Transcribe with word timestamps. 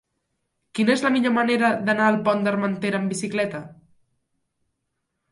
Quina 0.77 0.93
és 0.93 1.01
la 1.07 1.09
millor 1.15 1.33
manera 1.33 1.67
d'anar 1.89 2.07
al 2.11 2.17
Pont 2.27 2.41
d'Armentera 2.47 3.01
amb 3.01 3.13
bicicleta? 3.15 3.61